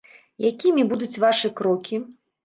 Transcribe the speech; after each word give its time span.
Якімі 0.51 0.85
будуць 0.91 1.19
вашы 1.23 1.51
крокі? 1.59 2.01